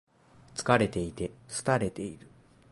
[0.55, 2.27] 疲れていて、寂れている。